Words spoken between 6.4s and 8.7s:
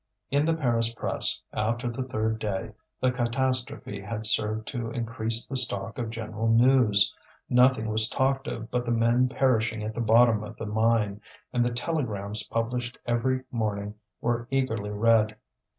news; nothing was talked